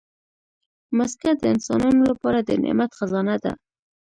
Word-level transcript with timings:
مځکه 0.97 1.29
د 1.35 1.43
انسانانو 1.53 2.01
لپاره 2.11 2.39
د 2.43 2.49
نعمت 2.63 2.91
خزانه 2.97 3.35
ده. 3.43 3.53